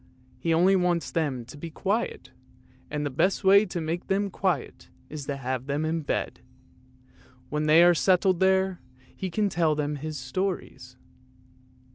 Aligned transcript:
He 0.39 0.51
only 0.51 0.75
wants 0.75 1.11
them 1.11 1.45
to 1.45 1.55
be 1.55 1.69
quiet, 1.69 2.31
and 2.89 3.05
the 3.05 3.11
best 3.11 3.43
way 3.43 3.67
to 3.67 3.79
make 3.79 4.07
them 4.07 4.31
quiet 4.31 4.89
is 5.11 5.27
to 5.27 5.37
have 5.37 5.67
them 5.67 5.85
in 5.85 6.01
bed; 6.01 6.39
when 7.49 7.67
they 7.67 7.83
are 7.83 7.93
settled 7.93 8.39
there, 8.39 8.81
he 9.15 9.29
can 9.29 9.47
tell 9.47 9.75
them 9.75 9.97
his 9.97 10.17
stories. 10.17 10.97